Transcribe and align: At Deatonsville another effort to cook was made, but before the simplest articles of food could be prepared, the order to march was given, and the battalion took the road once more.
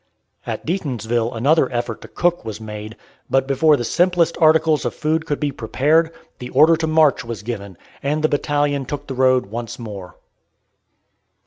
At 0.47 0.65
Deatonsville 0.65 1.31
another 1.37 1.71
effort 1.71 2.01
to 2.01 2.07
cook 2.07 2.43
was 2.43 2.59
made, 2.59 2.95
but 3.29 3.45
before 3.45 3.77
the 3.77 3.83
simplest 3.83 4.35
articles 4.41 4.83
of 4.83 4.95
food 4.95 5.27
could 5.27 5.39
be 5.39 5.51
prepared, 5.51 6.09
the 6.39 6.49
order 6.49 6.75
to 6.77 6.87
march 6.87 7.23
was 7.23 7.43
given, 7.43 7.77
and 8.01 8.23
the 8.23 8.27
battalion 8.27 8.85
took 8.87 9.05
the 9.05 9.13
road 9.13 9.45
once 9.45 9.77
more. 9.77 10.15